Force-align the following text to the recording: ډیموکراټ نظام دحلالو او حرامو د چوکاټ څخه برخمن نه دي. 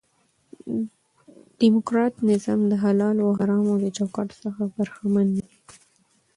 ډیموکراټ 1.59 2.13
نظام 2.29 2.59
دحلالو 2.71 3.21
او 3.27 3.31
حرامو 3.39 3.73
د 3.83 3.85
چوکاټ 3.97 4.29
څخه 4.43 4.61
برخمن 4.75 5.27
نه 5.37 5.43
دي. 5.51 5.57